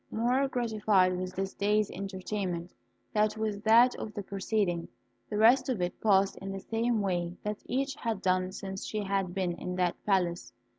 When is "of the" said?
3.97-4.23